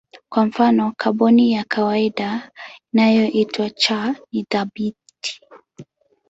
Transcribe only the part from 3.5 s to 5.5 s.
C ni thabiti.